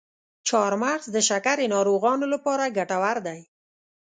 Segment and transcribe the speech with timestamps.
[0.47, 3.39] چارمغز د شکرې ناروغانو لپاره ګټور دی.